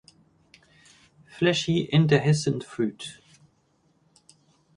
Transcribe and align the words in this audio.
Fleshy 1.27 1.81
indehiscent 1.91 2.63
fruit. 2.63 3.19